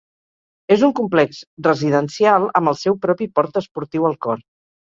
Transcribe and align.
És 0.75 0.85
un 0.87 0.95
complex 0.99 1.41
residencial 1.67 2.47
amb 2.63 2.73
el 2.73 2.81
seu 2.87 2.99
propi 3.07 3.31
port 3.39 3.63
esportiu 3.65 4.13
al 4.13 4.21
cor. 4.29 4.47